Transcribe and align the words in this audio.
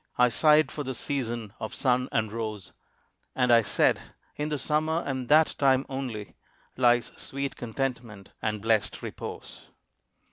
I 0.17 0.29
sighed 0.29 0.71
for 0.71 0.83
the 0.83 0.95
season 0.95 1.53
of 1.59 1.75
sun 1.75 2.09
and 2.11 2.33
rose, 2.33 2.73
And 3.35 3.53
I 3.53 3.61
said, 3.61 3.99
"In 4.35 4.49
the 4.49 4.57
Summer 4.57 5.03
and 5.05 5.29
that 5.29 5.53
time 5.59 5.85
only 5.89 6.37
Lies 6.75 7.11
sweet 7.17 7.55
contentment 7.55 8.31
and 8.41 8.63
blest 8.63 9.03
repose." 9.03 9.67